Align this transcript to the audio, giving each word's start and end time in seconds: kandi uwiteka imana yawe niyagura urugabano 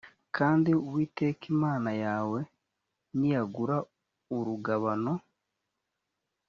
kandi 0.37 0.69
uwiteka 0.85 1.43
imana 1.53 1.91
yawe 2.03 2.39
niyagura 3.17 3.77
urugabano 4.37 5.13